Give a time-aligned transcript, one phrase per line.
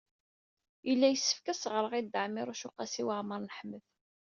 [0.87, 3.83] Yella yessefk ad as-ɣreɣ i Dda Ɛmiiruc u Qasi Waɛmer n Ḥmed.